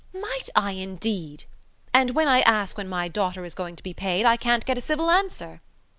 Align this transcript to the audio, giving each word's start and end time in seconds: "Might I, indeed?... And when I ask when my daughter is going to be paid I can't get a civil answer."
"Might 0.19 0.49
I, 0.55 0.71
indeed?... 0.71 1.43
And 1.93 2.15
when 2.15 2.27
I 2.27 2.39
ask 2.39 2.75
when 2.75 2.87
my 2.89 3.07
daughter 3.07 3.45
is 3.45 3.53
going 3.53 3.75
to 3.75 3.83
be 3.83 3.93
paid 3.93 4.25
I 4.25 4.35
can't 4.35 4.65
get 4.65 4.79
a 4.79 4.81
civil 4.81 5.11
answer." 5.11 5.61